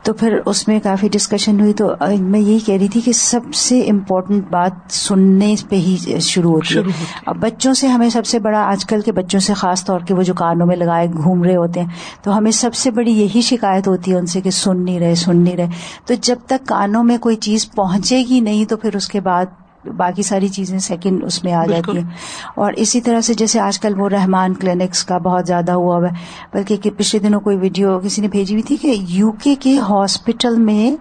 [0.09, 3.53] تو پھر اس میں کافی ڈسکشن ہوئی تو میں یہی کہہ رہی تھی کہ سب
[3.53, 8.39] سے امپورٹنٹ بات سننے پہ ہی شروع ہوتی ہے۔ اب بچوں سے ہمیں سب سے
[8.39, 11.43] بڑا آج کل کے بچوں سے خاص طور کے وہ جو کانوں میں لگائے گھوم
[11.43, 11.87] رہے ہوتے ہیں
[12.23, 15.15] تو ہمیں سب سے بڑی یہی شکایت ہوتی ہے ان سے کہ سن نہیں رہے
[15.15, 15.69] سن نہیں رہے۔
[16.05, 19.45] تو جب تک کانوں میں کوئی چیز پہنچے گی نہیں تو پھر اس کے بعد
[19.85, 22.09] باقی ساری چیزیں سیکنڈ اس میں آ جاتی ہیں۔
[22.55, 26.07] اور اسی طرح سے جیسے آج کل وہ رحمان کلینکس کا بہت زیادہ ہوا ہوا
[26.07, 26.13] ہے۔
[26.53, 30.57] بلکہ پچھلے دنوں کوئی ویڈیو کسی نے بھیجی ہوئی تھی کہ یو کے کے ہاسپٹل
[30.57, 30.95] میں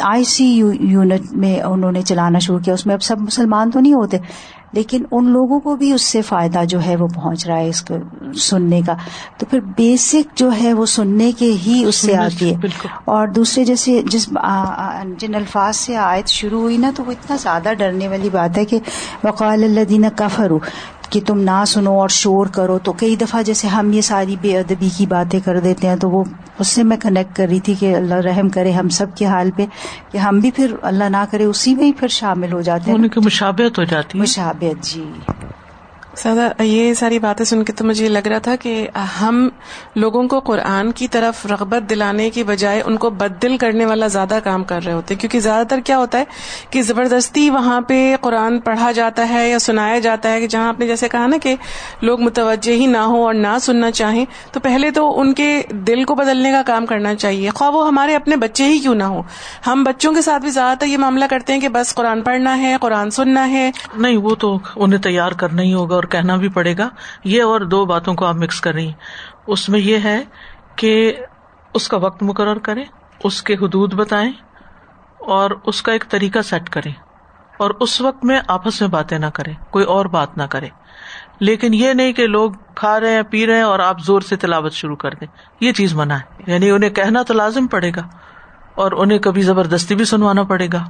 [0.00, 3.70] آئی سی یو یونٹ میں انہوں نے چلانا شروع کیا۔ اس میں اب سب مسلمان
[3.70, 4.16] تو نہیں ہوتے۔
[4.76, 7.82] لیکن ان لوگوں کو بھی اس سے فائدہ جو ہے وہ پہنچ رہا ہے اس
[7.82, 7.94] کو
[8.34, 8.94] سننے کا۔
[9.38, 12.68] تو پھر بیسک جو ہے وہ سننے کے ہی اس سے آتی ہے
[13.04, 14.28] اور دوسرے جیسے جس
[15.18, 18.64] جن الفاظ سے آیت شروع ہوئی نا تو وہ اتنا زیادہ ڈرنے والی بات ہے
[18.64, 18.78] کہ
[19.24, 20.52] وقال اللہ دینا کفر
[21.10, 24.58] کہ تم نہ سنو اور شور کرو تو کئی دفعہ جیسے ہم یہ ساری بے
[24.58, 26.24] ادبی کی باتیں کر دیتے ہیں تو وہ
[26.58, 29.50] اس سے میں کنیکٹ کر رہی تھی کہ اللہ رحم کرے ہم سب کے حال
[29.56, 29.66] پہ
[30.12, 32.98] کہ ہم بھی پھر اللہ نہ کرے اسی میں ہی پھر شامل ہو جاتے ہیں۔
[33.16, 35.04] مشابت ہو جاتی مشابت جی۔
[36.16, 38.88] سادہ یہ ساری باتیں سن کے تو مجھے یہ لگ رہا تھا کہ
[39.20, 39.48] ہم
[39.96, 44.38] لوگوں کو قرآن کی طرف رغبت دلانے کی بجائے ان کو بدل کرنے والا زیادہ
[44.44, 46.24] کام کر رہے ہوتے کیونکہ زیادہ تر کیا ہوتا ہے
[46.70, 50.80] کہ زبردستی وہاں پہ قرآن پڑھا جاتا ہے یا سنایا جاتا ہے کہ جہاں آپ
[50.80, 51.54] نے جیسے کہا نا کہ
[52.02, 56.04] لوگ متوجہ ہی نہ ہو اور نہ سننا چاہیں، تو پہلے تو ان کے دل
[56.04, 59.22] کو بدلنے کا کام کرنا چاہیے۔ خواہ وہ ہمارے اپنے بچے ہی کیوں نہ ہو
[59.66, 62.58] ہم بچوں کے ساتھ بھی زیادہ تر یہ معاملہ کرتے ہیں کہ بس قرآن پڑھنا
[62.58, 66.48] ہے، قرآن سننا ہے۔ نہیں، وہ تو انہیں تیار کرنا ہی ہوگا اور کہنا بھی
[66.48, 66.88] پڑے گا۔
[67.24, 68.94] یہ اور دو باتوں کو آپ مکس کر رہی ہیں
[69.46, 70.24] اس میں یہ ہے
[70.76, 71.16] کہ
[71.74, 72.84] اس کا وقت مقرر کرے
[73.24, 74.32] اس کے حدود بتائیں
[75.18, 76.90] اور اس کا ایک طریقہ سیٹ کرے
[77.58, 80.68] اور اس وقت میں آپس میں باتیں نہ کرے کوئی اور بات نہ کرے۔
[81.40, 84.36] لیکن یہ نہیں کہ لوگ کھا رہے ہیں، پی رہے ہیں اور آپ زور سے
[84.36, 85.26] تلاوت شروع کر دیں۔
[85.60, 88.08] یہ چیز منع ہے۔ یعنی انہیں کہنا تو لازم پڑے گا
[88.74, 90.84] اور انہیں کبھی زبردستی بھی سنوانا پڑے گا،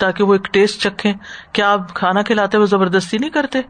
[0.00, 1.12] تاکہ وہ ایک ٹیسٹ چکھے
[1.52, 3.60] کیا آپ کھانا کھلاتے ہوئے زبردستی نہیں کرتے؟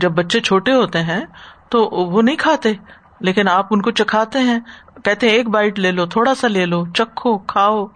[0.00, 1.20] جب بچے چھوٹے ہوتے ہیں
[1.68, 2.72] تو وہ نہیں کھاتے،
[3.20, 4.60] لیکن آپ ان کو چکھاتے ہیں،
[5.04, 7.86] کہتے ہیں، ایک بائٹ لے لو، تھوڑا سا لے لو، چکھو، کھاؤ،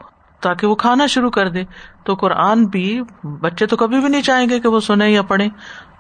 [0.40, 1.64] تاکہ وہ کھانا شروع کر دے۔
[2.04, 5.48] تو قرآن بھی بچے تو کبھی بھی نہیں چاہیں گے کہ وہ سنیں یا پڑھیں۔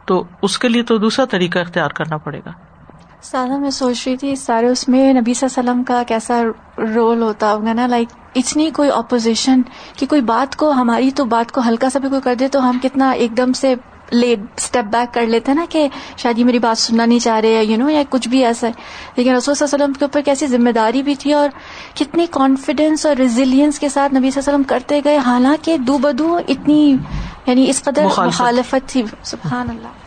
[0.04, 2.50] تو اس کے لیے تو دوسرا طریقہ اختیار کرنا پڑے گا۔
[3.22, 6.42] سادہ میں سوچ رہی تھی سارے اس میں نبی صلی اللہ علیہ وسلم کا کیسا
[6.94, 9.62] رول ہوتا ہوگا نا۔ لائک اتنی کوئی اپوزیشن
[9.96, 12.70] کہ کوئی بات کو، ہماری تو بات کو ہلکا سا بھی کوئی کر دے تو
[12.70, 13.74] ہم کتنا ایک دم سے
[14.12, 17.64] لے اسٹیپ بیک کر لیتے نا کہ شاید یہ میری بات سننا نہیں چاہ رہے
[17.64, 18.72] یو نو یا کچھ بھی ایسا ہے۔
[19.16, 21.48] لیکن رسول صلی اللہ علیہ وسلم کے اوپر کیسی ذمہ داری بھی تھی اور
[21.94, 25.98] کتنی کانفیڈینس اور ریزیلینس کے ساتھ نبی صلی اللہ علیہ وسلم کرتے گئے۔ حالانکہ دو
[25.98, 26.96] بدو اتنی
[27.46, 30.01] یعنی اس قدر مخالفت تھی۔ سبحان اللہ۔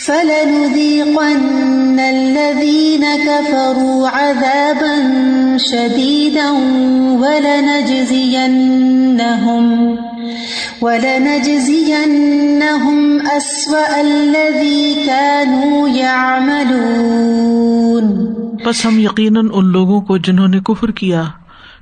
[0.00, 6.50] فَلَنُذِيقَنَّ الَّذِينَ كَفَرُوا عَذَابًا شَدِيدًا
[7.20, 9.96] وَلَنَجْزِيَنَّهُمْ
[10.82, 18.28] وَلَنَجْزِيَنَّهُمْ أَسْوَأَ الَّذِي كَانُوا يَعْمَلُونَ
[18.64, 21.24] بس ہم یقیناً ان لوگوں کو جنہوں نے کفر کیا،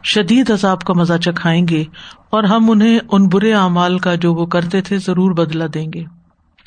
[0.05, 1.85] شدید عذاب کا مزہ چکھائیں گے
[2.31, 6.05] اور ہم انہیں ان برے اعمال کا جو وہ کرتے تھے ضرور بدلا دیں گے۔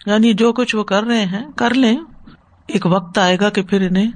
[0.05, 1.97] یعنی جو کچھ وہ کر رہے ہیں، کر لیں۔
[2.67, 4.11] ایک وقت آئے گا کہ پھر انہیں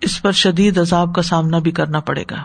[0.00, 2.36] اس پر شدید عذاب کا سامنا بھی کرنا پڑے گا۔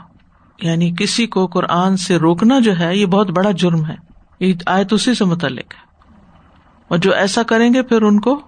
[0.61, 3.95] یعنی کسی کو قرآن سے روکنا جو ہے، یہ بہت بڑا جرم ہے۔
[4.39, 6.13] یہ آیت اسی سے متعلق ہے۔
[6.87, 8.41] اور جو ایسا کریں گے، پھر ان کو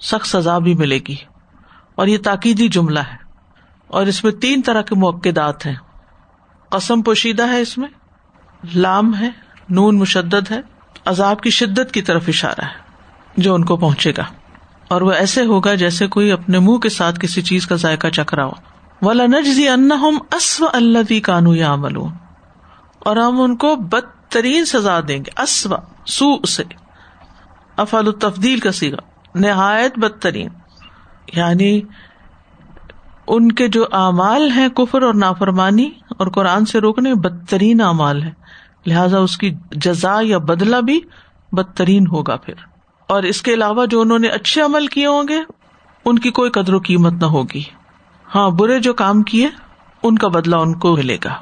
[0.00, 1.16] سخت سزا بھی ملے گی۔
[1.94, 3.16] اور یہ تاکیدی جملہ ہے۔
[3.86, 5.28] اور اس میں تین طرح کے موقع
[5.66, 5.76] ہیں۔
[6.68, 7.88] قسم پوشیدہ ہے اس میں،
[8.74, 9.30] لام ہے،
[9.68, 10.60] نون مشدد ہے۔
[11.04, 12.85] عذاب کی شدت کی طرف اشارہ ہے۔
[13.36, 14.24] جو ان کو پہنچے گا۔
[14.88, 18.34] اور وہ ایسے ہوگا جیسے کوئی اپنے منہ کے ساتھ کسی چیز کا ذائقہ چکھ
[18.34, 18.52] رہا ہو۔
[19.02, 19.88] ولا نجزی ان
[20.32, 21.96] اسو اللہ کانو یا عمل
[22.98, 26.62] اور ہم ان کو بدترین سزا دیں گے۔ اسوا سو سے۔
[27.76, 28.96] افال التفدیل کا سیگا
[29.34, 30.48] نہایت بدترین۔
[31.32, 31.80] یعنی
[33.26, 38.30] ان کے جو اعمال ہیں کفر اور نافرمانی، اور قرآن سے روکنے بدترین اعمال ہے
[38.86, 41.00] لہذا اس کی جزا یا بدلا بھی
[41.52, 42.75] بدترین ہوگا پھر۔
[43.08, 45.40] اور اس کے علاوہ جو انہوں نے اچھے عمل کیے ہوں گے،
[46.04, 47.62] ان کی کوئی قدر و قیمت نہ ہوگی۔
[48.34, 49.48] ہاں برے جو کام کیے،
[50.02, 51.34] ان کا بدلا ان کو ملے گا۔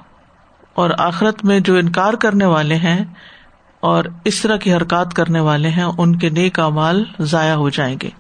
[0.75, 3.05] اور آخرت میں جو انکار کرنے والے ہیں
[3.81, 7.97] اور اس طرح کی حرکات کرنے والے ہیں، ان کے نیک امال ضائع ہو جائیں
[8.03, 8.11] گے۔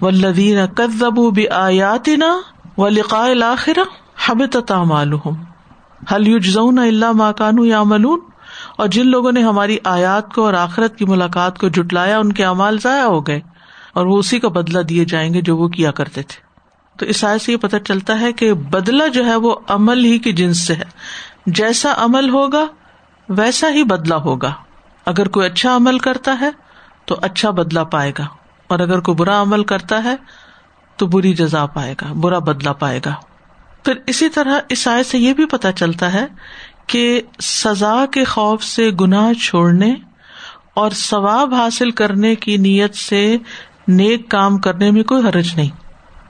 [0.00, 2.40] ولدین کدبو بھی آیاتی نا
[2.78, 3.72] و لقاء الآخر
[4.26, 5.12] حب تعمال
[6.12, 8.20] حل یوجزون اللہ ماکانو یا ملون
[8.82, 12.44] اور جن لوگوں نے ہماری آیات کو اور آخرت کی ملاقات کو جٹلایا ان کے
[12.44, 13.40] امال ضائع ہو گئے
[13.92, 16.42] اور وہ اسی کا بدلا دیے جائیں گے جو وہ کیا کرتے تھے۔
[16.98, 20.18] تو اس آئے سے یہ پتہ چلتا ہے کہ بدلا جو ہے وہ عمل ہی
[20.18, 20.82] کی جنس سے ہے۔
[21.46, 22.66] جیسا عمل ہوگا،
[23.28, 24.52] ویسا ہی بدلا ہوگا۔
[25.06, 26.50] اگر کوئی اچھا عمل کرتا ہے،
[27.04, 28.26] تو اچھا بدلا پائے گا۔
[28.68, 30.16] اور اگر کوئی برا عمل کرتا ہے،
[30.96, 33.14] تو بری جزا پائے گا، برا بدلا پائے گا۔
[33.84, 36.26] پھر اسی طرح اس آئے سے یہ بھی پتا چلتا ہے
[36.86, 39.94] کہ سزا کے خوف سے گناہ چھوڑنے
[40.74, 43.36] اور ثواب حاصل کرنے کی نیت سے
[43.88, 45.70] نیک کام کرنے میں کوئی حرج نہیں۔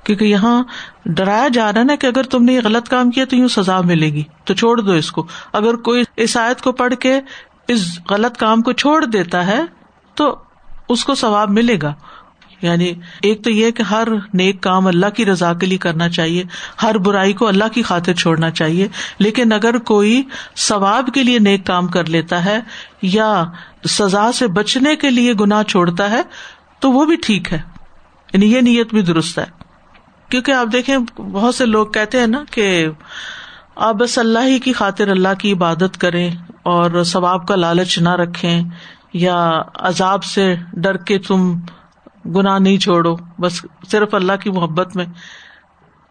[0.07, 0.65] کیونکہ یہاں
[1.07, 3.49] ڈرایا جا رہا ہے نا کہ اگر تم نے یہ غلط کام کیا تو یوں
[3.49, 7.21] سزا ملے گی، تو چھوڑ دو اس کو۔ اگر کوئی اس آیت کو پڑھ کے
[7.69, 9.61] اس غلط کام کو چھوڑ دیتا ہے
[10.15, 10.37] تو
[10.89, 11.95] اس کو ثواب ملے گا۔
[12.63, 16.45] یعنی ایک تو یہ کہ ہر نیک کام اللہ کی رضا کے لیے کرنا چاہیے،
[16.83, 20.23] ہر برائی کو اللہ کی خاطر چھوڑنا چاہیے۔ لیکن اگر کوئی
[20.57, 22.61] ثواب کے لیے نیک کام کر لیتا ہے
[23.03, 23.45] یا
[23.89, 26.23] سزا سے بچنے کے لیے گناہ چھوڑتا ہے،
[26.81, 27.59] تو وہ بھی ٹھیک ہے۔
[28.33, 29.45] یعنی یہ نیت بھی درست ہے۔
[30.29, 32.87] کیونکہ آپ دیکھیں، بہت سے لوگ کہتے ہیں نا کہ
[33.77, 36.31] آپ بس اللہ ہی کی خاطر اللہ کی عبادت کریں
[36.63, 38.63] اور ثواب کا لالچ نہ رکھیں
[39.13, 41.59] یا عذاب سے ڈر کے تم
[42.27, 45.05] گناہ نہیں چھوڑو، بس صرف اللہ کی محبت میں۔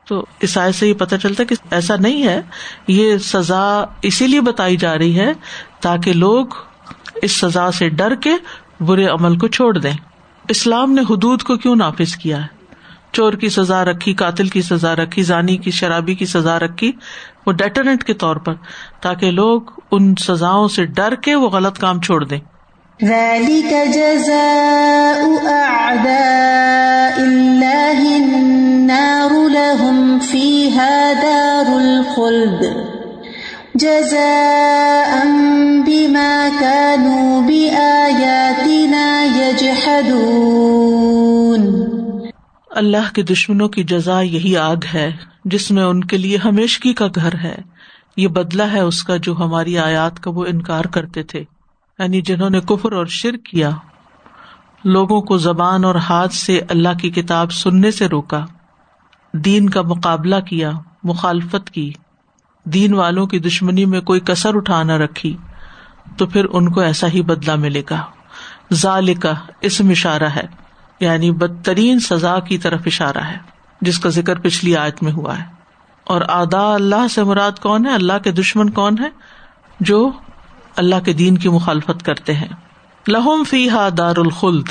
[0.07, 2.41] تو اس آئے سے یہ پتہ چلتا کہ ایسا نہیں ہے،
[2.87, 5.33] یہ سزا اسی لیے بتائی جا رہی ہے
[5.79, 6.45] تاکہ لوگ
[7.21, 8.33] اس سزا سے ڈر کے
[8.79, 9.93] برے عمل کو چھوڑ دیں۔
[10.47, 12.61] اسلام نے حدود کو کیوں نافذ کیا ہے؟
[13.11, 16.91] چور کی سزا رکھی، قاتل کی سزا رکھی، زانی کی، شرابی کی سزا رکھی،
[17.45, 18.53] وہ ڈیٹرنٹ کے طور پر،
[19.01, 22.39] تاکہ لوگ ان سزاؤں سے ڈر کے وہ غلط کام چھوڑ دیں۔
[23.05, 32.65] ذلك جزاء أعداء الله النار لهم فيها دار الخلد
[33.75, 35.25] جزاء
[35.85, 40.31] بما كانوا بآياتنا يجحدون
[42.69, 45.11] اللہ کے دشمنوں کی جزا یہی آگ ہے
[45.45, 47.55] جس میں ان کے لیے ہمیشگی کا گھر ہے۔
[48.17, 51.43] یہ بدلہ ہے اس کا جو ہماری آیات کا وہ انکار کرتے تھے۔
[52.01, 53.69] یعنی جنہوں نے کفر اور شر کیا،
[54.83, 58.45] لوگوں کو زبان اور ہاتھ سے اللہ کی کتاب سننے سے روکا،
[59.33, 60.71] دین کا مقابلہ کیا،
[61.03, 61.93] مخالفت کی،
[62.63, 65.37] دین والوں کی دشمنی میں کوئی کسر اٹھا نہ رکھی،
[66.17, 68.01] تو پھر ان کو ایسا ہی بدلا ملے گا۔
[68.73, 70.47] ظال کا اسم اشارہ ہے
[70.99, 73.37] یعنی بدترین سزا کی طرف اشارہ ہے،
[73.81, 75.43] جس کا ذکر پچھلی آیت میں ہوا ہے۔
[76.03, 79.09] اور آدا اللہ سے مراد کون ہے؟ اللہ کے دشمن کون ہے
[79.79, 80.11] جو
[80.75, 82.47] اللہ کے دین کی مخالفت کرتے ہیں۔
[83.07, 84.69] لہم فی ہا دار الخلد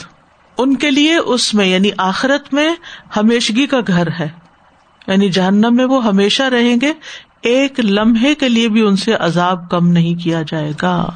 [0.59, 2.75] ان کے لیے اس میں یعنی آخرت میں
[3.17, 4.29] ہمیشگی کا گھر ہے۔
[5.07, 6.93] یعنی جہنم میں وہ ہمیشہ رہیں گے۔
[7.43, 11.11] ایک لمحے کے لیے بھی ان سے عذاب کم نہیں کیا جائے گا۔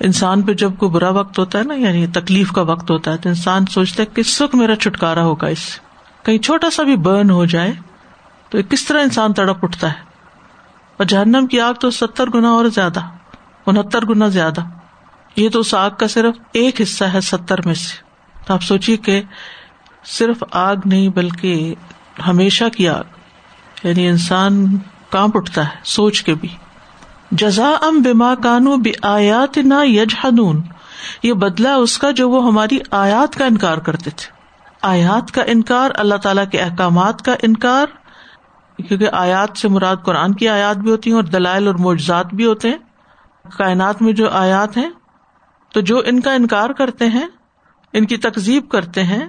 [0.00, 3.16] انسان پہ جب کوئی برا وقت ہوتا ہے نا یعنی تکلیف کا وقت ہوتا ہے،
[3.16, 5.80] تو انسان سوچتا ہے کس وقت میرا چھٹکارا ہوگا اس سے۔
[6.22, 7.72] کہیں چھوٹا سا بھی برن ہو جائے
[8.48, 9.98] تو کس طرح انسان تڑپ اٹھتا ہے۔
[10.96, 13.00] اور جہنم کی آگ تو ستر گنا اور زیادہ۔
[13.68, 14.60] انہتر گنا زیادہ۔
[15.36, 17.96] یہ تو اس آگ کا صرف ایک حصہ ہے، ستر میں سے۔
[18.46, 19.22] تو آپ سوچیے کہ
[20.04, 21.74] صرف آگ نہیں، بلکہ
[22.26, 23.04] ہمیشہ کی آگ۔
[23.84, 24.78] یعنی انسان
[25.10, 26.48] کانپ اٹھتا ہے، سوچ کے بھی۔
[27.30, 30.26] جزا ام بیما کانو بے آیات نہ یج
[31.22, 34.32] یہ بدلا اس کا جو وہ ہماری آیات کا انکار کرتے تھے۔
[34.82, 37.86] آیات کا انکار، اللہ تعالی کے احکامات کا انکار۔
[38.82, 42.44] کیونکہ آیات سے مراد قرآن کی آیات بھی ہوتی ہیں اور دلائل اور معجزات بھی
[42.44, 42.78] ہوتے ہیں۔
[43.56, 44.90] کائنات میں جو آیات ہیں،
[45.74, 47.28] تو جو ان کا انکار کرتے ہیں،
[47.92, 49.26] ان کی تکزیب کرتے ہیں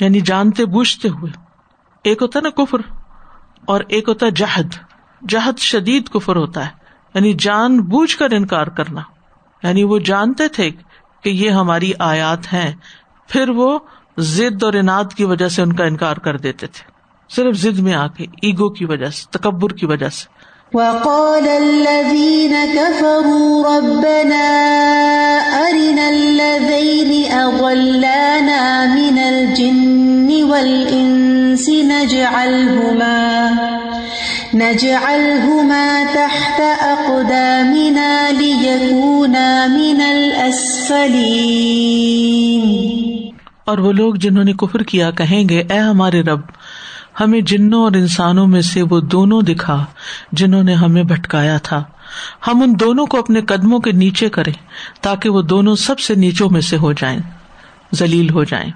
[0.00, 1.32] یعنی جانتے بوجھتے ہوئے۔
[2.04, 2.78] ایک ہوتا ہے نا کفر
[3.64, 4.74] اور ایک ہوتا ہے جہد۔
[5.28, 6.70] جہد شدید کفر ہوتا ہے
[7.14, 9.00] یعنی جان بوجھ کر انکار کرنا۔
[9.62, 10.70] یعنی وہ جانتے تھے
[11.22, 12.74] کہ یہ ہماری آیات ہیں،
[13.28, 13.78] پھر وہ
[14.18, 16.90] ضد اور انعد کی وجہ سے ان کا انکار کر دیتے تھے۔
[17.28, 20.41] صرف ضد میں آ کے، ایگو کی وجہ سے، تکبر کی وجہ سے۔
[20.74, 24.46] وقال الذين كفروا ربنا
[25.68, 33.20] أرنا الذين أضلانا من الجن والإنس نجعلهما
[34.54, 41.52] نجعلهما تحت أقدامنا ليكونا من الأسفلين
[43.64, 46.40] اور وہ لوگ جنہوں نے کفر کیا کہیں گے، اے ہمارے رب
[47.20, 49.84] ہمیں جنوں اور انسانوں میں سے وہ دونوں دکھا
[50.32, 51.84] جنہوں نے ہمیں بھٹکایا تھا۔
[52.46, 54.52] ہم ان دونوں کو اپنے قدموں کے نیچے کریں
[55.00, 57.18] تاکہ وہ دونوں سب سے نیچوں میں سے ہو جائیں،
[57.94, 58.70] ذلیل ہو جائیں۔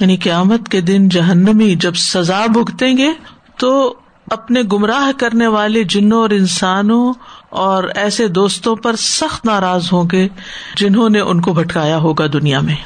[0.00, 3.12] یعنی قیامت کے دن جہنمی جب سزا بھگتیں گے
[3.56, 3.94] تو
[4.30, 7.12] اپنے گمراہ کرنے والے جنوں اور انسانوں
[7.50, 10.28] اور ایسے دوستوں پر سخت ناراض ہوں گے
[10.76, 12.76] جنہوں نے ان کو بھٹکایا ہوگا دنیا میں۔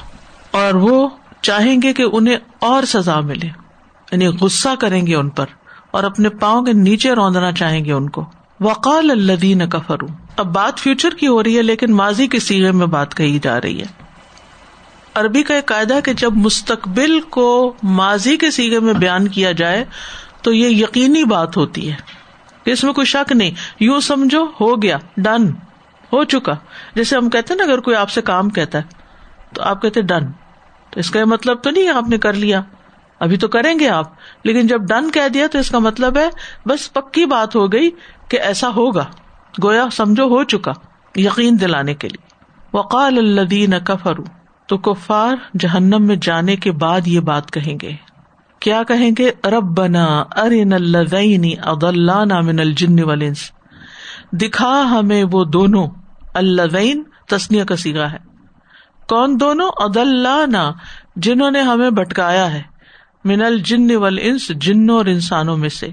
[0.51, 1.09] اور وہ
[1.43, 3.68] چاہیں گے کہ انہیں اور سزا ملے۔
[4.13, 5.47] یعنی غصہ کریں گے ان پر
[5.91, 8.25] اور اپنے پاؤں کے نیچے روندنا چاہیں گے ان کو۔
[8.61, 12.87] وقال الدین کفرو اب بات فیوچر کی ہو رہی ہے، لیکن ماضی کے سیرے میں
[12.87, 13.87] بات کہی جا رہی ہے۔
[15.15, 19.85] عربی کا ایک قاعدہ کہ جب مستقبل کو ماضی کے سیگے میں بیان کیا جائے
[20.43, 21.97] تو یہ یقینی بات ہوتی ہے۔
[22.65, 25.51] کہ اس میں کوئی شک نہیں، یوں سمجھو، ہو گیا ڈن
[26.13, 26.53] ہو چکا۔
[26.95, 28.83] جیسے ہم کہتے نا، اگر کوئی آپ سے کام کہتا ہے،
[29.55, 30.27] تو آپ کہتے ڈن
[30.91, 32.63] تو اس کا یہ مطلب تو نہیں آپ نے کر لیا۔
[33.21, 34.07] ابھی تو کریں گے آپ،
[34.45, 36.29] لیکن جب ڈن کہہ دیا تو اس کا مطلب ہے
[36.67, 37.91] بس پکی بات ہو گئی
[38.29, 39.05] کہ ایسا ہوگا،
[39.65, 40.73] گویا سمجھو ہو چکا،
[41.17, 42.29] یقین دلانے کے لیے۔
[42.77, 44.23] وقال الدین کفرو
[44.67, 47.93] تو کفار جہنم میں جانے کے بعد یہ بات کہیں گے۔
[48.61, 53.51] کیا کہیں گے؟ رب بنا ارین اللہ من الجن والانس۔
[54.33, 55.89] دکھا ہمیں وہ دونوں
[56.35, 56.93] اللہ
[57.29, 58.17] تسنیا کا سیگا ہے۔
[59.09, 60.73] کون دونوں؟ ادلانا
[61.17, 62.63] جنہوں نے ہمیں بٹکایا ہے۔
[63.29, 65.89] من الجن والانس، جنوں اور انسانوں میں سے۔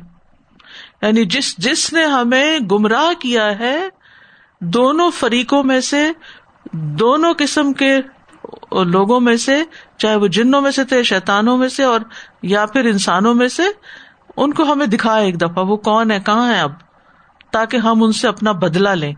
[1.02, 3.88] یعنی جس جس نے ہمیں گمراہ کیا ہے،
[4.62, 6.12] دونوں فریقوں میں سے،
[6.74, 7.98] دونوں قسم کے
[8.72, 9.64] لوگوں میں سے،
[9.98, 12.00] چاہے وہ جنوں میں سے تھے شیتانوں میں سے، اور
[12.42, 13.64] یا پھر انسانوں میں سے،
[14.38, 16.72] ان کو ہمیں دکھائے ایک دفعہ، وہ کون ہے، کہاں ہے اب؟
[17.52, 19.14] تاکہ ہم ان سے اپنا بدلا لیں۔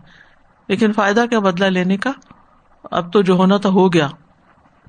[0.68, 2.12] لیکن فائدہ کیا بدلا لینے کا؟
[2.90, 4.08] اب تو جو ہونا تھا ہو گیا۔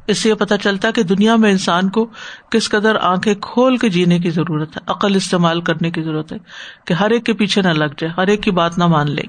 [0.10, 2.10] اس سے یہ پتا چلتا کہ دنیا میں انسان کو
[2.50, 6.38] کس قدر آنکھیں کھول کے جینے کی ضرورت ہے، عقل استعمال کرنے کی ضرورت ہے
[6.86, 9.22] کہ ہر ایک کے پیچھے نہ لگ جائے، ہر ایک کی بات نہ مان لے۔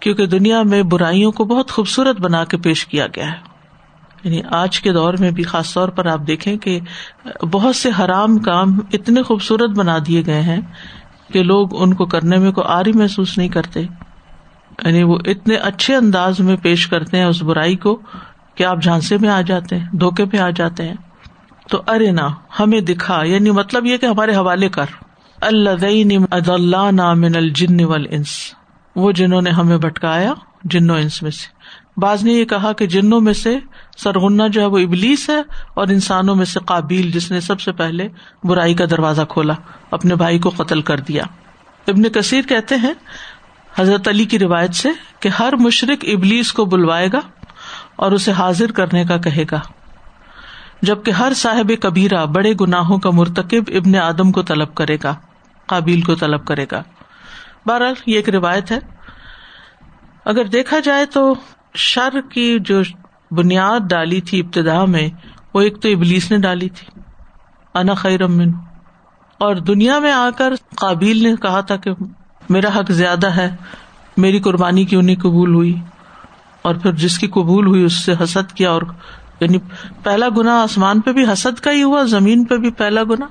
[0.00, 3.52] کیونکہ دنیا میں برائیوں کو بہت خوبصورت بنا کے پیش کیا گیا ہے۔
[4.24, 6.80] یعنی آج کے دور میں بھی خاص طور پر آپ دیکھیں کہ
[7.50, 10.60] بہت سے حرام کام اتنے خوبصورت بنا دیے گئے ہیں
[11.32, 15.96] کہ لوگ ان کو کرنے میں کوئی آری محسوس نہیں کرتے۔ یعنی وہ اتنے اچھے
[15.96, 18.00] انداز میں پیش کرتے ہیں اس برائی کو
[18.54, 20.94] کہ آپ جھانسے میں آ جاتے ہیں، دھوکے پہ آ جاتے ہیں۔
[21.68, 22.28] تو ارے نا،
[22.60, 24.86] ہمیں دکھا یعنی مطلب یہ کہ ہمارے حوالے کر۔
[25.40, 28.28] اللہ من الجن والانس۔
[28.96, 30.34] وہ جنہوں نے ہمیں بٹکایا
[30.64, 31.62] جنو انس میں سے۔
[32.00, 33.58] بعض نے یہ کہا کہ جنوں میں سے
[33.96, 35.40] سرغنا جو ہے وہ ابلیس ہے
[35.74, 38.08] اور انسانوں میں سے قابل جس نے سب سے پہلے
[38.44, 39.54] برائی کا دروازہ کھولا،
[39.90, 41.22] اپنے بھائی کو قتل کر دیا۔
[41.88, 42.92] ابن کثیر کہتے ہیں،
[43.76, 44.88] حضرت علی کی روایت سے
[45.20, 47.20] کہ ہر مشرق ابلیس کو بلوائے گا۔
[48.02, 49.60] اور اسے حاضر کرنے کا کہے گا۔
[50.82, 55.14] جبکہ ہر صاحب کبیرہ بڑے گناہوں کا مرتکب ابن آدم کو طلب کرے گا
[55.66, 56.82] قابل کو طلب کرے گا۔
[57.66, 58.78] بہرحال یہ ایک روایت ہے۔
[60.24, 61.34] اگر دیکھا جائے تو
[61.74, 62.82] شر کی جو
[63.30, 65.08] بنیاد ڈالی تھی ابتدا میں،
[65.54, 67.00] وہ ایک تو ابلیس نے ڈالی تھی۔
[67.74, 68.50] انا خیر امن
[69.38, 71.90] اور دنیا میں آ کر قابل نے کہا تھا کہ
[72.50, 73.56] میرا حق زیادہ ہے،
[74.16, 75.80] میری قربانی کیوں نہیں قبول ہوئی؟
[76.62, 78.82] اور پھر جس کی قبول ہوئی اس سے حسد کیا اور
[79.40, 79.58] یعنی
[80.02, 83.26] پہلا گنا آسمان پہ بھی حسد کا ہی ہوا، زمین پہ بھی پہلا گنا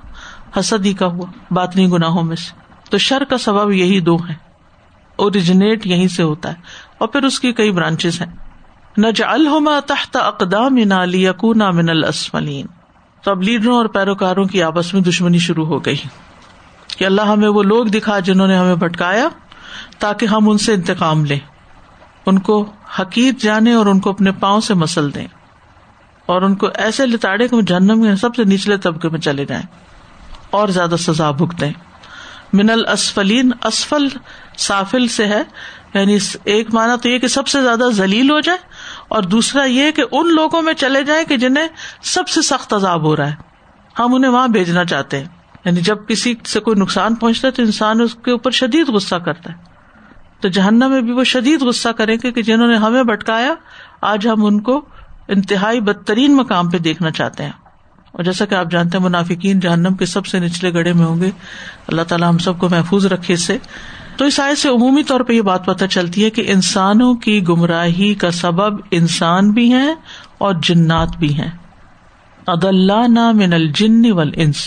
[0.60, 4.34] حسد ہی کا ہوا، باطنی گناہوں میں سے۔ تو شر کا سبب یہی دو ہے
[5.15, 6.56] اوریجنیٹ یہیں سے ہوتا ہے۔
[6.98, 8.36] اور پھر اس کی کئی برانچز ہیں۔
[8.98, 10.78] نج الحما تحت اقدام
[11.13, 12.65] یقونا من الاسفلین۔
[13.24, 15.96] تو اب لیڈروں اور پیروکاروں کی آپس میں دشمنی شروع ہو گئی۔
[16.98, 19.28] کہ اللہ ہمیں وہ لوگ دکھا جنہوں نے ہمیں بھٹکایا
[20.00, 21.39] تاکہ ہم ان سے انتقام لیں۔
[22.25, 25.27] ان کو حقیق جانے اور ان کو اپنے پاؤں سے مسل دیں
[26.25, 29.63] اور ان کو ایسے لتاڑے کہ جہنم میں سب سے نچلے طبقے میں چلے جائیں
[30.51, 31.71] اور زیادہ سزا بھگتیں۔
[32.53, 34.07] من الاسفلین، اسفل
[34.57, 35.43] سافل سے ہے۔
[35.93, 38.57] یعنی ایک مانا تو یہ کہ سب سے زیادہ ذلیل ہو جائے
[39.07, 41.67] اور دوسرا یہ کہ ان لوگوں میں چلے جائیں کہ جنہیں
[42.03, 43.36] سب سے سخت عذاب ہو رہا ہے۔
[43.99, 45.25] ہم انہیں وہاں بھیجنا چاہتے ہیں۔
[45.65, 49.15] یعنی جب کسی سے کوئی نقصان پہنچتا ہے تو انسان اس کے اوپر شدید غصہ
[49.15, 49.70] کرتا ہے۔
[50.41, 53.54] تو جہنم میں بھی وہ شدید غصہ کریں گے کہ جنہوں نے ہمیں بٹکایا
[54.01, 54.86] آج ہم ان کو
[55.27, 57.51] انتہائی بدترین مقام پہ دیکھنا چاہتے ہیں۔
[58.12, 61.21] اور جیسا کہ آپ جانتے ہیں منافقین جہنم کے سب سے نچلے گڑے میں ہوں
[61.21, 61.32] گے۔
[61.88, 63.58] اللہ تعالیٰ ہم سب کو محفوظ رکھے سے۔
[64.17, 67.47] تو اس آئے سے عمومی طور پہ یہ بات پتہ چلتی ہے کہ انسانوں کی
[67.47, 69.95] گمراہی کا سبب انسان بھی ہیں
[70.38, 71.51] اور جنات بھی ہیں۔
[72.47, 74.58] اد اللہ نا من الجن ول انس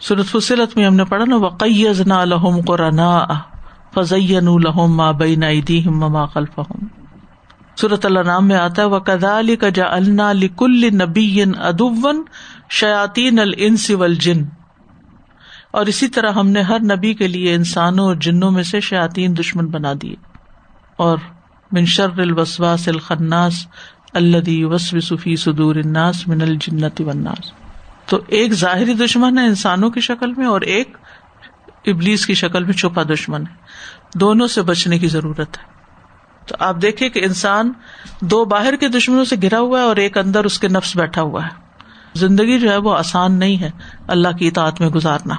[0.00, 2.24] صورت فصلت میں ہم نے پڑھا نا وقیز نا
[3.94, 5.44] فضین الحم ماں بین
[5.86, 6.60] ما خلف
[7.80, 12.22] صورت اللہ نام میں آتا ہے وہ کدال کا جا النا لکل نبی ادون
[12.70, 14.44] شیاتین الانس والجن۔
[15.70, 19.38] اور اسی طرح ہم نے ہر نبی کے لیے انسانوں اور جنوں میں سے شاطین
[19.38, 20.14] دشمن بنا دیے۔
[20.96, 21.18] اور
[21.72, 23.66] من شر الوسواس الخناس
[24.12, 27.52] الدی وسو صفی صدور الناس من الجنت والناس۔
[28.06, 30.96] تو ایک ظاہری دشمن ہے انسانوں کی شکل میں اور ایک
[31.86, 33.54] ابلیس کی شکل میں چھپا دشمن ہے۔
[34.18, 35.64] دونوں سے بچنے کی ضرورت ہے۔
[36.46, 37.72] تو آپ دیکھیں کہ انسان
[38.20, 41.22] دو باہر کے دشمنوں سے گرا ہوا ہے اور ایک اندر اس کے نفس بیٹھا
[41.22, 41.50] ہوا ہے۔
[42.14, 43.70] زندگی جو ہے وہ آسان نہیں ہے۔
[44.08, 45.34] اللہ کی اطاعت میں گزارنا۔